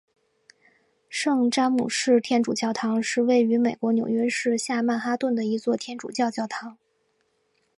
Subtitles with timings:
[1.09, 6.79] 圣詹姆士天主教堂是位于美国纽约市下曼哈顿的一座天主教教堂。